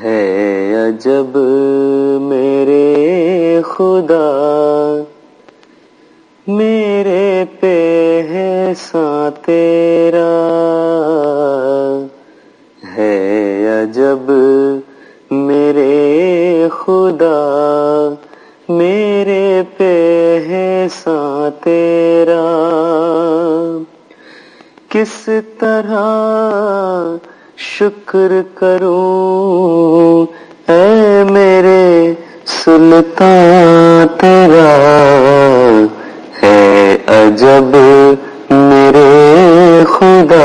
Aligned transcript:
ہے 0.00 0.74
عجب 0.76 1.36
میرے 2.20 3.60
خدا 3.64 4.28
میرے 6.46 7.44
پہ 7.60 7.74
ہے 8.28 8.72
سا 8.76 9.28
تیرا 9.42 10.30
ہے 12.96 13.12
عجب 13.72 14.30
میرے 15.30 16.68
خدا 16.72 17.34
میرے 18.68 19.62
پہ 19.76 19.92
ہے 20.48 20.86
سا 20.92 21.48
تیرا 21.64 22.40
کس 24.88 25.28
طرح 25.58 27.30
شکر 27.78 28.32
کروں 28.54 30.26
اے 30.72 31.22
میرے 31.30 32.12
سلطان 32.46 34.06
تیرا 34.20 34.72
ہے 36.42 36.96
عجب 37.06 37.76
میرے 38.50 39.84
خدا، 39.88 40.44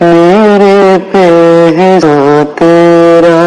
میرے 0.00 0.98
پہ 1.10 1.26
تیرا۔ 2.58 3.40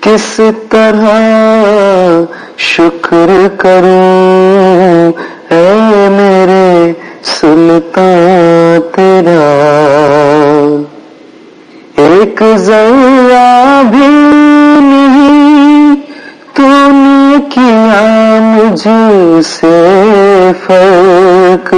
کس 0.00 0.40
طرح 0.70 1.10
شکر 2.58 3.46
کروں 3.56 5.12
اے 5.54 5.68
میرے 6.18 6.92
سلطان 7.24 8.80
تیرا۔ 8.94 9.55
مجھ 18.76 19.46
سے 19.46 20.50
فرق، 20.66 21.74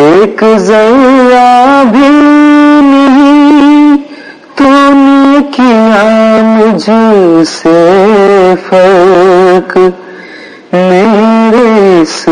ایک 0.00 0.44
ذرا 0.56 1.82
بھی 1.90 2.08
نہیں 2.80 3.96
تو 4.54 4.64
نے 4.92 5.38
کیا 5.56 6.42
مجھ 6.42 7.48
سے 7.48 8.54
فرق؟ 8.68 9.78
میرے 10.72 12.00
اس 12.00 12.28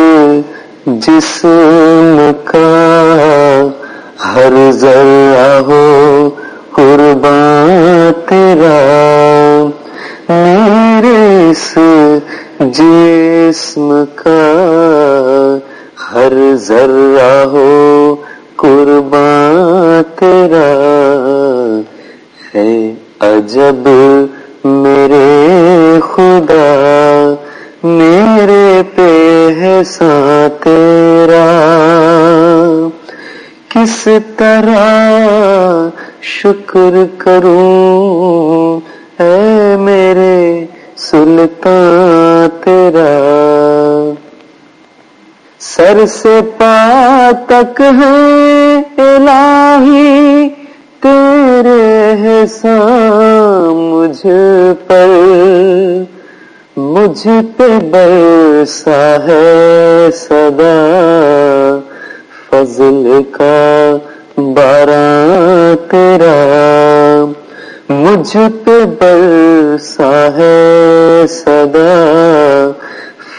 جسم 0.87 2.31
کا 2.45 3.67
ہر 4.35 4.71
ذرہ 4.71 5.61
ہو، 5.61 6.31
قربان 6.73 8.13
تیرا۔ 8.29 8.77
میرے 10.29 11.51
اس 11.51 11.79
جسم 12.61 14.05
کا 14.15 15.59
ہر 16.13 16.33
ذرہ 16.55 17.45
ہو، 17.45 18.17
قربان 18.57 20.03
تیرا 20.15 20.69
ہے 22.55 22.95
عجب 23.21 23.89
میرے 24.65 25.99
خدا، 26.03 27.35
میرے 27.83 28.83
پہ 28.95 29.49
ہے 29.61 29.83
سا 29.87 30.47
تیرا۔ 30.63 31.47
کس 33.69 34.09
طرح 34.37 35.89
شکر 36.23 37.05
کروں 37.19 38.81
اے 39.23 39.77
میرے 39.77 40.67
سلطان؟ 40.97 42.30
تیرا 42.91 44.13
سر 45.61 46.05
سے 46.07 46.41
پا 46.59 47.31
تک 47.47 47.81
ہے 47.99 49.05
الہی، 49.05 50.49
تیرے 51.03 51.85
احسان 52.11 53.77
مجھ 53.91 54.27
پر، 54.87 55.13
مجھ 56.77 57.29
پہ 57.57 57.69
برسا 57.91 59.01
ہے 59.27 60.11
صدا، 60.17 60.75
فضل 62.51 63.23
کا 63.33 63.97
بارہ 64.37 65.05
تیرا، 65.91 66.35
مجھ 67.89 68.37
پہ 68.65 68.85
برسا 69.01 70.13
ہے 70.37 71.27
صدا 71.29 71.89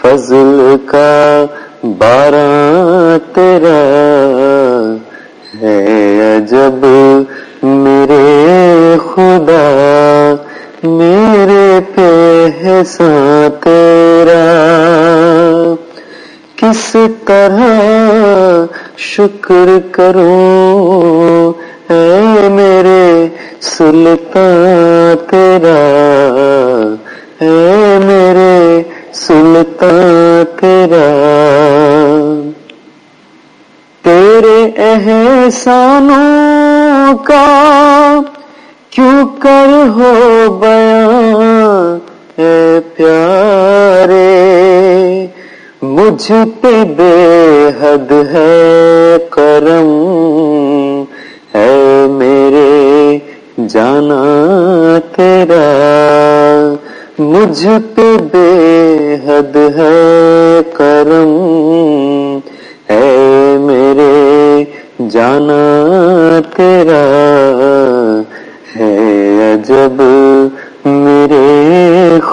فضل 0.01 0.75
کا 0.85 1.45
بارہ 1.83 3.17
تیرا 3.33 3.81
ہے 5.61 5.77
عجب 6.37 6.85
میرے 7.63 8.95
خدا، 9.09 9.65
میرے 10.83 11.79
پہ 11.95 12.09
ہے 12.63 12.81
تیرا۔ 13.63 14.41
کس 16.55 16.95
طرح 17.25 17.59
شکر 18.97 19.77
کروں 19.91 21.51
اے 21.89 22.49
میرے 22.49 23.27
سلطان 23.61 25.15
تیرا؟ 25.29 25.79
احسانوں 35.51 37.17
کا 37.17 38.19
کیوں 38.89 39.27
کر 39.39 39.87
ہو 39.87 40.57
بیان؟ 40.61 41.99
اے 42.41 42.79
پیارے، 42.95 44.27
مجھ 45.81 46.31
پہ 46.61 46.83
بے 46.97 47.69
حد 47.81 48.11
ہے 48.11 49.17
کرم۔ 49.29 51.03
ہے 51.53 52.05
میرے، 52.09 53.17
جانا 53.67 54.23
تیرا، 55.15 55.65
مجھ 57.19 57.67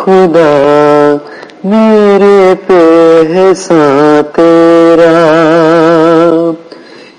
خدا 0.08 1.16
میرے 1.64 2.54
پہ 2.66 3.22
ہے 3.34 3.52
تیرا۔ 4.36 5.14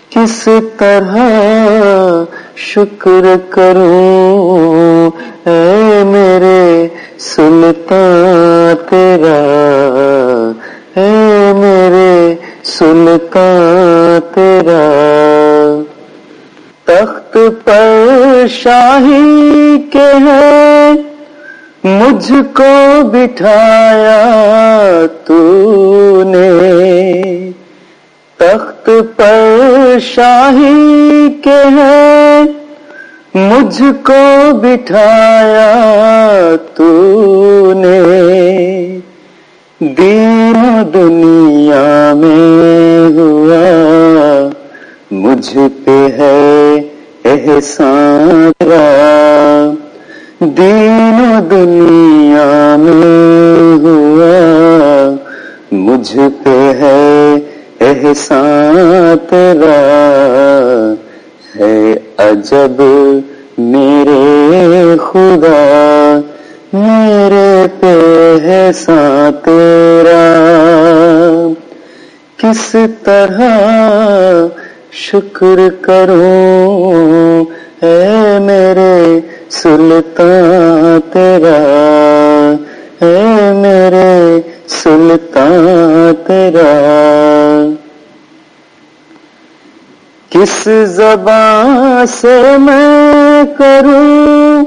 کس 0.10 0.48
طرح 0.78 1.18
شکر 2.56 3.26
کروں؟ 3.50 4.39
مجھ 21.84 22.32
کو 22.54 23.04
بٹھایا 23.04 24.18
تو 25.24 26.24
نے 26.26 27.52
تخت 28.38 28.90
پر 29.16 29.98
شاہی 30.02 31.30
کے 31.44 31.62
ہے 31.76 32.44
مجھ 33.36 33.82
کو 34.04 34.56
بٹھایا 34.56 35.72
تو 36.74 37.74
نے 37.76 39.00
دین 39.80 40.84
دنیا 40.94 42.14
میں 42.16 43.18
ہوا۔ 43.18 44.50
مجھ 45.12 45.58
پہ 45.86 46.08
ہے 46.18 46.76
احسان 47.26 48.52
را 50.42 50.48
دین 50.58 51.40
دنیا 51.52 52.76
میں 52.80 53.78
ہوا۔ 53.84 55.16
مجھ 55.72 56.18
پہ 56.44 56.74
ہے 56.80 57.36
احسان 57.82 59.18
تیرا۔ 59.30 60.94
ہے 61.60 61.94
عجب 62.18 62.82
میرے 63.58 64.96
خدا۔ 64.98 66.20
میرے 66.74 67.68
پہ 67.80 68.38
ہے 68.42 68.72
سا 68.74 69.30
تیرا۔ 69.46 70.48
کس 72.38 72.76
طرح 73.04 73.42
شکر 74.92 75.60
کروں 75.82 77.46
اے 77.82 78.40
میرے 78.40 79.20
سلطان 79.50 81.00
تیرا 81.14 81.58
اے 83.06 83.52
میرے 83.54 84.42
سلطان 84.68 86.14
تیرا۔ 86.28 86.72
کس 90.30 90.70
زبان 90.86 92.08
سے 92.08 92.58
میں 92.58 93.44
کروں؟ 93.58 94.66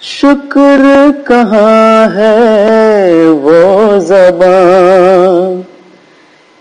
شکر 0.00 0.82
کہاں 1.26 2.16
ہے 2.16 3.12
وہ 3.42 3.98
زبان؟ 3.98 5.62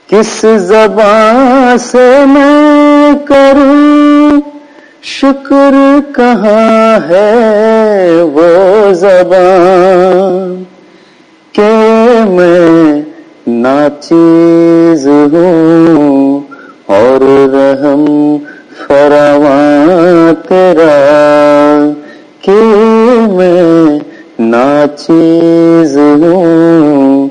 کس 0.07 0.45
زبان 0.57 1.77
سے 1.77 2.23
میں 2.27 3.13
کروں؟ 3.27 4.50
شکر 5.21 5.75
کہاں 6.15 6.99
ہے 7.09 8.21
وہ 8.33 8.93
زبان 8.93 10.63
کہ 11.55 11.67
میں 12.29 13.01
ناچیز 13.47 15.05
ہوں 15.33 16.39
اور 16.87 17.25
رحم 17.53 18.05
فراواں 18.79 20.33
تیرا 20.47 20.89
کہ 22.41 22.59
میں 23.31 23.99
ناچیز 24.39 25.97
ہوں 26.23 27.27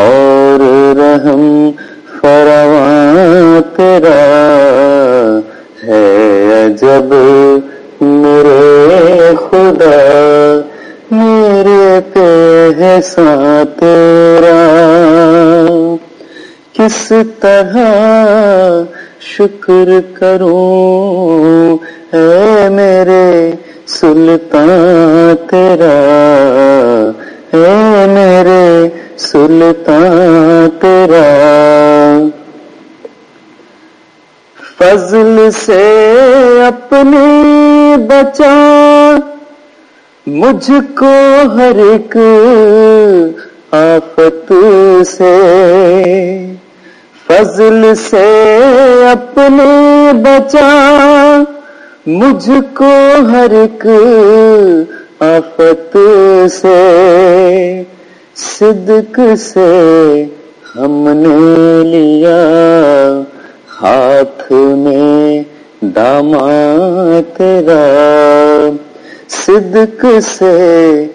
اور 0.00 0.66
رحم 0.96 1.70
فراواں 2.20 3.60
تیرا 3.76 4.16
جب 6.88 7.12
میرے 8.02 9.34
خدا 9.38 9.96
میرے 11.10 11.98
پہ 12.12 12.28
ہے 12.78 12.94
سا 13.04 13.32
تیرا 13.80 14.54
کس 16.72 17.12
طرح 17.40 17.76
شکر 19.26 19.90
کروں 20.14 21.76
اے 22.14 22.68
میرے 22.70 23.28
سلطان 23.98 25.34
تیرا 25.50 25.94
اے 27.52 28.06
میرے 28.14 28.66
سلطان 29.28 30.68
تیرا 30.80 31.26
فضل 34.78 35.48
سے 35.66 36.04
اپنی 36.66 37.96
بچا۔ 37.96 39.16
مجھ 40.26 40.70
کو 40.96 41.42
ہر 41.54 41.72
ایک 41.76 42.16
آفت 43.70 44.52
سے۔ 45.06 45.38
فضل 47.26 47.94
سے 48.10 48.44
اپنے 49.12 50.12
بچا۔ 50.12 51.42
مجھ 52.06 52.50
کو 52.74 53.14
ہر 53.30 53.46
ایک 53.50 53.86
آفت 55.20 55.96
سے۔ 56.52 57.82
صدق 58.36 59.20
سے 59.38 60.24
ہم 60.76 61.08
نے 61.08 61.84
لیا۔ 61.84 62.57
ہاتھ 64.18 64.52
میں 64.52 65.42
داما 65.80 67.20
تیرا 67.36 67.82
صدق 69.28 70.04
سے 70.24 71.06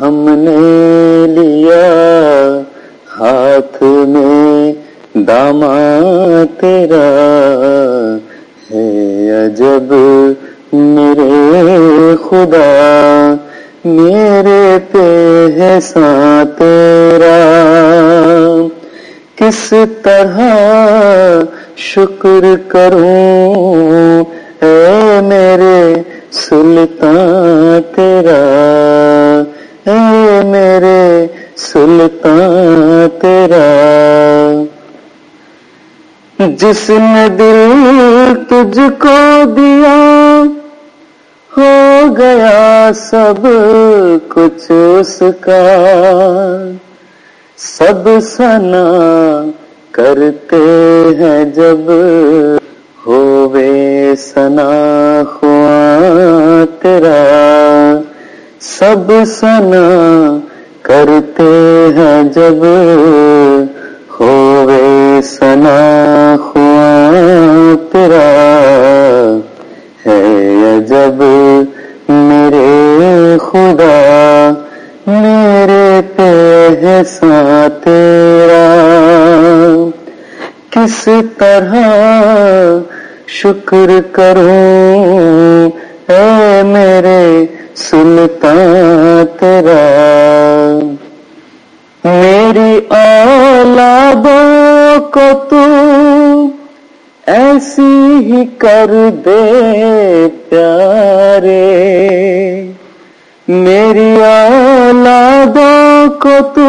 ہم 0.00 0.14
نے 0.38 1.26
لیا۔ 1.34 1.86
ہاتھ 3.20 3.82
میں 3.82 4.72
داما 5.14 5.76
تیرا 6.60 7.06
ہے 8.70 8.86
عجب 9.38 9.94
میرے 10.72 12.16
خدا، 12.28 12.68
میرے 13.84 14.78
پہ 14.92 15.06
ہے 15.58 15.78
تیرا 16.58 17.38
کس 19.36 19.74
طرح 20.02 20.38
شکر 21.80 22.44
کروں۔ 22.68 24.24
اے 24.62 25.20
میرے 25.20 26.02
سلطان 26.32 27.80
تیرا۔ 27.96 28.40
اے 29.86 30.42
میرے 30.44 31.26
سلطان 31.56 33.08
تیرا۔ 33.20 33.66
جس 36.38 36.90
نے 36.90 37.28
دل 37.28 38.34
تجھ 38.48 38.80
کو 38.98 39.44
دیا 39.56 40.42
ہو 41.56 42.16
گیا 42.16 42.90
سب 42.94 43.46
کچھ 44.28 44.72
اس 45.00 45.22
کا۔ 45.40 45.62
سب 47.56 48.08
سنا 48.22 48.84
کرتے 50.00 50.56
ہیں 51.18 51.44
جب 51.44 51.90
ہووے 53.06 54.12
سنا 54.18 54.70
خواہ 55.32 56.82
تیرا، 56.82 57.18
سب 58.60 59.12
سنا 59.26 59.84
کرتے 60.82 61.50
ہیں 61.96 62.22
جب 62.22 62.64
ہووے 64.20 65.20
سنا 65.22 65.78
خواہ 66.44 67.92
تیرا۔ 67.92 68.28
ہے 70.06 70.78
جب 70.88 71.22
میرے 72.08 73.36
خدا، 73.40 74.52
میرے 75.06 76.00
پہ 76.16 76.28
ہے 76.82 77.02
تیرا۔ 77.84 78.59
کس 80.70 81.08
طرح 81.38 81.74
شکر 83.26 83.90
کروں؟ 84.12 85.70
اے 86.08 86.62
میرے 86.62 87.46
سلطان 87.74 89.24
تیرا۔ 89.40 90.78
میری 92.04 92.80
اولادوں 92.88 95.00
کو 95.00 95.46
تو 95.50 95.64
ایسی 97.26 98.16
ہی 98.20 98.44
کر 98.58 98.90
دے 99.24 100.28
پیارے۔ 100.48 101.66
میری 103.48 104.16
اولادوں 104.16 106.20
کو 106.20 106.38
تو 106.54 106.68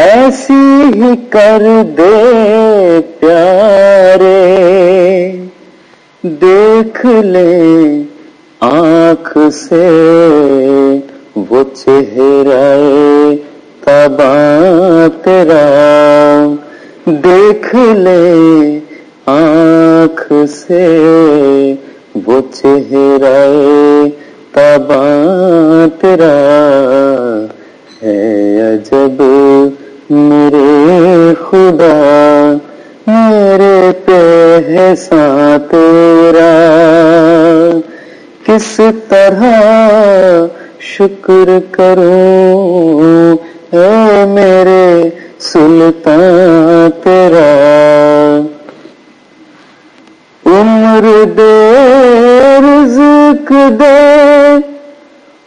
ایسی 0.00 0.82
ہی 0.94 1.16
کر 1.30 1.62
دے 1.98 3.00
پیارے۔ 3.18 4.36
دیکھ 6.22 7.06
لے 7.06 8.02
آنکھ 8.60 9.38
سے 9.54 9.88
وہ 11.50 11.64
چہرہ 11.74 13.34
تبا 13.84 15.06
تیرا۔ 15.24 15.64
دیکھ 17.06 17.74
لے 17.74 18.78
آنکھ 19.26 20.32
سے 20.50 20.88
وہ 22.26 22.40
چہرہ 22.54 23.46
تبا 24.52 25.04
تیرا۔ 26.00 26.36
ہے 28.02 28.60
عجب 28.60 29.22
میرے 30.10 31.34
خدا، 31.34 32.52
میرے 33.06 33.90
پہ 34.04 34.20
ہے 34.68 34.96
سا 34.96 35.56
تیرا۔ 35.70 36.50
کس 38.46 38.80
طرح 39.08 39.44
شکر 40.80 41.58
کروں 41.70 43.36
اے 43.76 44.24
میرے 44.28 45.08
سلطان 45.40 46.88
تیرا؟ 47.02 47.50
عمر 50.46 51.06
دے 51.36 51.54
رزق 52.60 53.52
دے 53.80 53.94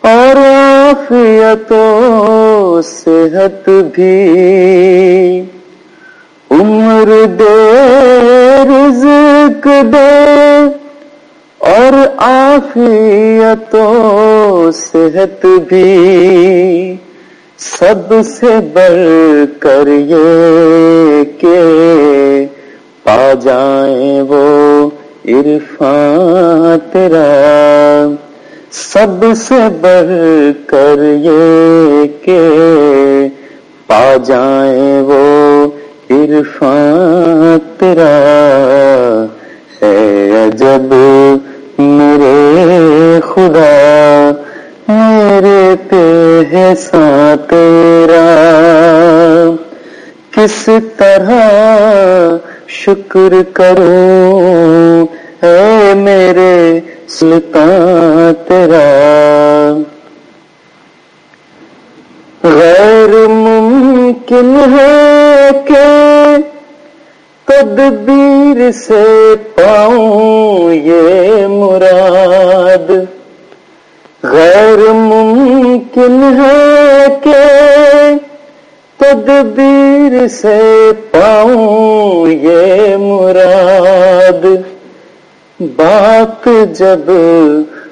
اور 0.07 0.45
آفیتوں 0.45 2.52
صحت 2.81 3.69
بھی۔ 3.93 5.41
عمر 6.51 7.13
دے 7.39 8.63
رزق 8.63 9.65
دے 9.65 10.59
اور 11.59 12.07
آفیتوں 12.17 14.71
صحت 14.71 15.45
بھی۔ 15.67 16.95
سب 17.57 18.25
سے 18.25 18.59
بڑھ 18.73 19.59
کر 19.59 19.87
یہ 19.87 21.41
کہ 21.41 21.59
پا 23.03 23.33
جائیں 23.41 24.21
وہ 24.21 24.89
عرفان 25.25 26.77
تیرا۔ 26.91 27.72
سب 28.73 29.23
سے 29.37 29.57
بڑھ 29.81 30.11
کر 30.67 31.01
یہ 31.23 32.05
کہ 32.23 32.37
پا 33.87 34.03
جائیں 34.27 35.01
وہ 35.07 35.17
عرفان 36.11 37.57
تیرا 37.79 38.07
ہے 39.81 39.91
عجب 40.39 40.93
میرے 41.79 43.19
خدا 43.25 43.69
میرے 44.89 45.75
پہ 45.89 46.01
ہے 46.51 46.73
سا 46.79 47.33
تیرا 47.49 48.23
کس 50.31 50.69
طرح 50.97 51.31
شکر 52.81 53.41
کروں 53.53 55.05
اے 55.43 55.93
میرے 55.95 56.79
سلطان 57.09 57.82
سے 68.71 69.33
پاؤں 69.55 70.73
یہ 70.73 71.47
مراد 71.47 72.91
غیر 74.23 74.91
ممکن 74.93 76.23
ہے 76.39 77.05
کہ 77.23 78.13
تدبیر 78.97 80.27
سے 80.27 80.91
پاؤں 81.11 82.27
یہ 82.27 82.97
مراد 82.97 84.45
بات 85.59 86.47
جب 86.73 87.11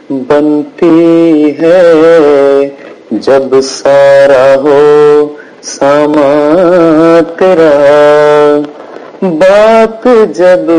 بنتی 0.09 1.51
ہے، 1.61 2.69
جب 3.11 3.61
سارا 3.63 4.55
ہو 4.55 5.27
ساما 5.63 7.19
تیرا۔ 7.39 8.80
بات 9.21 10.05
جب 10.35 10.69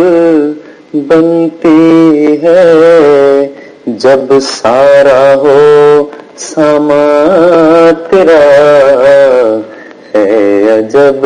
بنتی 0.95 2.37
ہے 2.43 3.47
جب 3.87 4.33
سارا 4.43 5.35
ہو 5.35 5.59
ساما 6.37 7.05
تیرا 8.11 8.41
ہے۔ 10.15 10.81
جب 10.91 11.25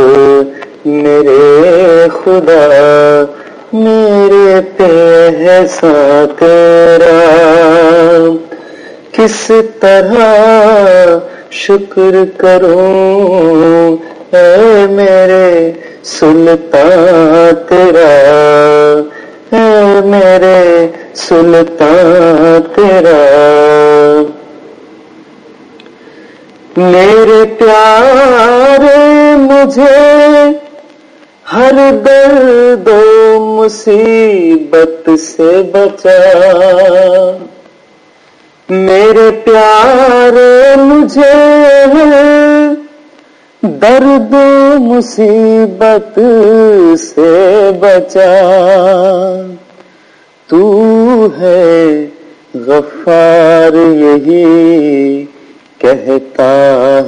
میرے 0.85 2.07
خدا، 2.19 3.25
میرے 3.73 4.61
پہ 4.77 4.93
ہے 5.39 5.61
سا 5.71 6.25
تیرا 6.39 7.17
کس 9.13 9.51
طرح 9.81 11.19
شکر 11.65 12.23
کروں 12.37 13.97
اے 14.33 14.87
میرے 14.91 15.73
سلطان 16.09 17.55
تیرا 17.69 18.11
اے 19.53 20.01
میرے 20.05 20.61
سلطان 21.19 22.61
تیرا 22.75 23.17
میرے 26.77 27.43
پیارے 27.59 28.95
مجھے 29.41 29.91
ہر 31.53 31.79
درد 32.05 32.89
و 32.89 33.41
مصیبت 33.57 35.11
سے 35.21 35.51
بچا 35.73 36.19
میرے 38.69 39.31
پیارے 39.45 40.75
مجھے 40.83 41.33
درد 43.67 44.35
مصیبت 44.81 46.21
سے 46.99 47.71
بچا۔ 47.81 48.41
تو 50.47 50.83
ہے 51.41 52.07
غفار 52.55 53.73
یہی 53.75 55.25
کہتا 55.79 56.51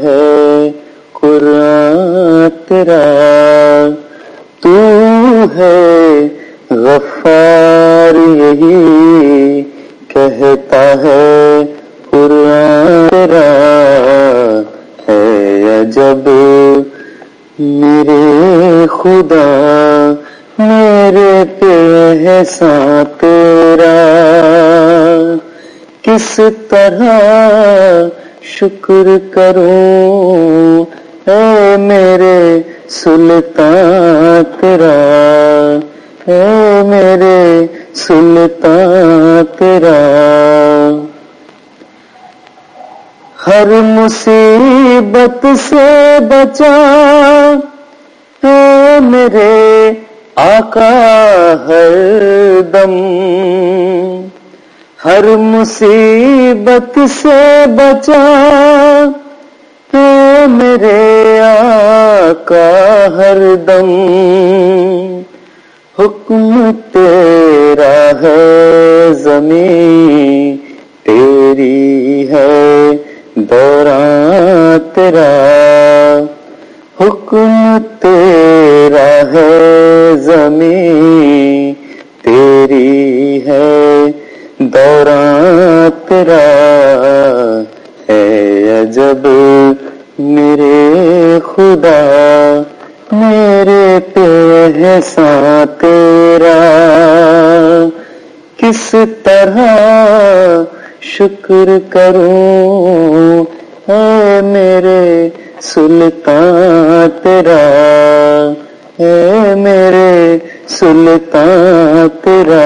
ہے 0.02 0.70
قرآن 1.12 2.48
تیرا۔ 2.68 3.04
تو 4.60 4.74
ہے 5.56 5.87
خدا، 19.18 20.14
میرے 20.58 21.44
پہ 21.60 21.74
ہے 22.20 22.42
تیرا۔ 23.20 23.94
کس 26.02 26.40
طرح 26.68 27.08
شکر 28.42 29.06
کروں 29.30 30.84
اے 31.30 31.76
میرے 31.76 32.62
سلطان 32.88 34.42
تیرا؟ 34.60 34.94
اے 36.26 36.82
میرے 36.86 37.66
سلطان 37.94 39.42
تیرا۔ 39.58 39.98
ہر 43.46 43.66
مصیبت 43.66 45.46
سے 45.68 46.18
بچا 46.30 46.74
میرے 49.00 49.90
آقا 50.36 50.90
ہر 51.66 51.92
دم، 52.72 52.94
ہر 55.04 55.24
مصیبت 55.36 56.98
سے 57.22 57.64
بچا 57.66 58.22
اے 59.92 60.46
میرے 60.46 61.40
آقا 61.40 63.06
ہر 63.16 63.54
دم۔ 63.54 63.88
حکم 65.98 66.70
تیرا 66.92 68.10
ہے، 68.22 69.08
زمین 69.12 70.56
تیری 71.02 72.28
ہے، 72.30 72.90
دوران 73.34 74.78
تیرا۔ 74.94 75.28
حکم 77.00 77.78
تیرا 78.00 78.67
ہے 78.96 80.12
زمین 80.16 81.74
تیری 82.22 83.40
ہے، 83.46 84.04
دوران 84.58 85.90
تیرا 86.08 86.44
ہے۔ 88.08 88.24
عجب 88.80 89.26
میرے 90.18 91.38
خدا، 91.44 92.62
میرے 93.12 93.98
پہ 94.14 94.20
ہے 94.76 95.00
سا 95.04 95.64
تیرا۔ 95.80 96.58
کس 98.56 98.94
طرح 99.22 99.58
شکر 101.00 101.78
کروں 101.90 103.44
اے 103.88 104.40
میرے 104.42 105.28
سلطان 105.60 107.08
تیرا؟ 107.22 107.58
اے 108.98 109.54
میرے 109.54 110.38
سلطان 110.68 112.08
تیرا۔ 112.22 112.64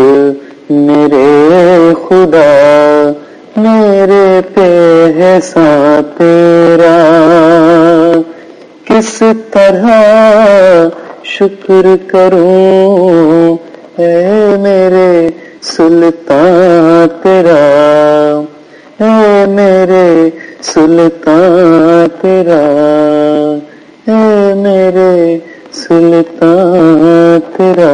میرے 0.71 1.93
خدا، 2.09 3.13
میرے 3.57 4.41
پہ 4.55 5.07
ہے 5.17 5.39
تیرا۔ 6.19 6.97
کس 8.85 9.23
طرح 9.51 9.87
شکر 11.25 11.87
کروں 12.07 13.57
اے 13.97 14.57
میرے 14.61 15.29
سلطان 15.63 17.07
تیرا۔ 17.23 17.63
اے 19.01 19.47
میرے 19.47 20.31
سلطان 20.63 22.07
تیرا 22.21 22.63
اے 24.07 24.55
میرے 24.55 25.39
سلطان 25.73 27.39
تیرا۔ 27.57 27.93